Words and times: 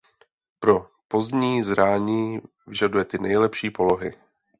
Pro 0.59 0.89
pozdní 1.07 1.63
zrání 1.63 2.41
vyžaduje 2.67 3.05
ty 3.05 3.17
nejlepší 3.19 3.69
polohy. 3.71 4.11